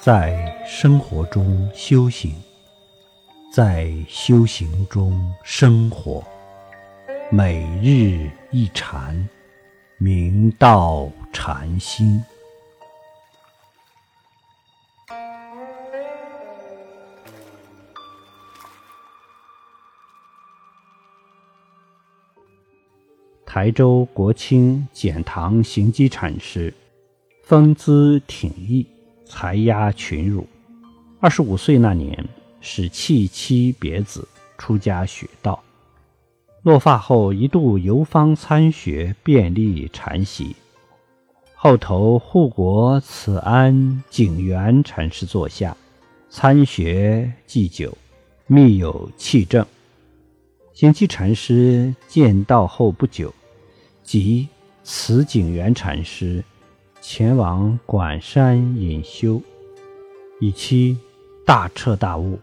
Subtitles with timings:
[0.00, 2.32] 在生活中修行，
[3.52, 6.24] 在修行中生活，
[7.32, 9.28] 每日一禅，
[9.98, 12.22] 明道禅心。
[23.44, 26.72] 台州国清简堂行基禅师，
[27.42, 28.86] 风姿挺逸，
[29.28, 30.46] 才压群儒。
[31.20, 32.24] 二十五岁那年，
[32.60, 35.62] 是弃妻别子，出家学道。
[36.62, 40.56] 落发后，一度游方参学，遍历禅习。
[41.54, 45.76] 后投护国慈安景元禅师座下，
[46.30, 47.96] 参学祭酒，
[48.46, 49.64] 密有气正。
[50.72, 53.34] 行基禅师见道后不久。
[54.04, 54.48] 即
[54.84, 56.42] 慈景元禅师
[57.00, 59.40] 前往管山隐修，
[60.40, 60.98] 以期
[61.46, 62.38] 大彻大悟。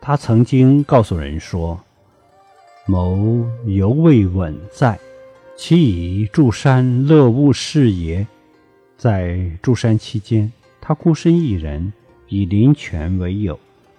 [0.00, 1.80] 他曾经告诉人说
[2.86, 4.98] ：“谋犹未稳在，
[5.56, 8.26] 其以住山乐悟是也。”
[8.98, 11.92] 在住山期间，他孤身一人，
[12.28, 13.58] 以林泉为友，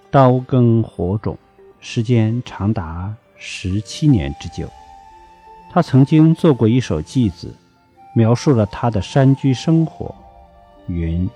[0.09, 1.37] 刀耕火种，
[1.79, 4.69] 时间长达十七年之久。
[5.71, 7.53] 他曾经做过一首偈子，
[8.13, 10.13] 描述了他的山居生活。
[10.87, 11.29] 云：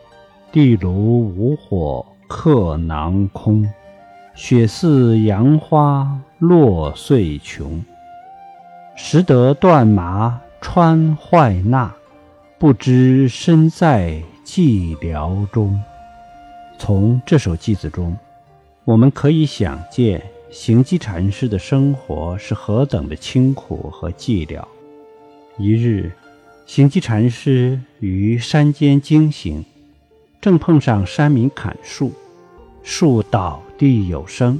[0.51, 3.67] 地炉无火客囊空，
[4.35, 7.83] 雪似杨花落碎琼。
[8.95, 11.89] 识得断麻穿坏衲，
[12.57, 15.79] 不知身在寂寥中。
[16.79, 18.17] 从这首偈子中，
[18.85, 20.21] 我们可以想见。
[20.49, 24.63] 行基禅师的生活是何等的清苦和寂寥。
[25.57, 26.09] 一日，
[26.67, 29.63] 行基禅师于山间经行，
[30.41, 32.11] 正碰上山民砍树，
[32.83, 34.59] 树倒地有声，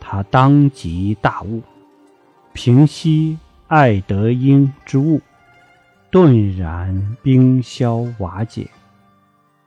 [0.00, 1.62] 他当即大悟，
[2.54, 3.36] 平息
[3.68, 5.20] 爱德应之物，
[6.10, 8.66] 顿然冰消瓦解。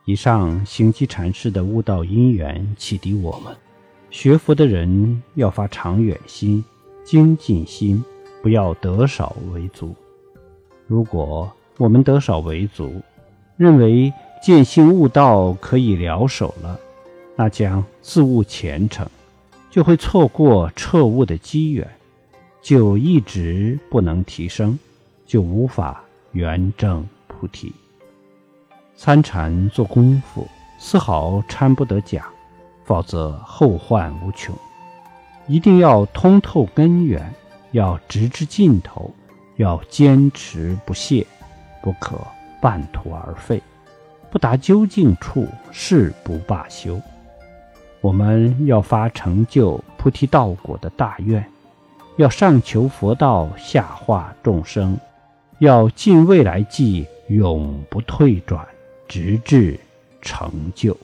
[0.06, 3.56] 以上行基禅师的悟道因缘，启迪我们。
[4.10, 6.64] 学佛的人要发长远心、
[7.04, 8.04] 精进心，
[8.42, 9.94] 不要得少为足。
[10.88, 13.02] 如果我们得少为足，
[13.56, 16.78] 认为见性悟道可以了手了，
[17.36, 19.08] 那将自误前程，
[19.70, 21.88] 就会错过彻悟的机缘，
[22.62, 24.78] 就一直不能提升，
[25.26, 27.72] 就无法圆证菩提。
[28.96, 30.46] 参禅做功夫，
[30.78, 32.26] 丝毫参不得假。
[32.84, 34.54] 否则后患无穷，
[35.48, 37.34] 一定要通透根源，
[37.72, 39.12] 要直至尽头，
[39.56, 41.26] 要坚持不懈，
[41.86, 42.18] 不可
[42.60, 43.62] 半途而废，
[44.28, 47.00] 不达究竟处誓不罢休。
[48.00, 51.48] 我们要发成就菩提道果的大愿，
[52.16, 54.98] 要上求佛道，下化众生，
[55.60, 58.66] 要尽未来际，永不退转，
[59.06, 59.78] 直至
[60.20, 60.96] 成就。